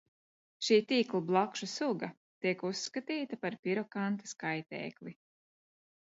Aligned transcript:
Šī 0.67 0.77
tīklblakšu 0.91 1.67
suga 1.73 2.07
tiek 2.45 2.63
uzskatīta 2.69 3.39
par 3.43 3.57
pirokantas 3.67 4.33
kaitēkli. 4.45 5.15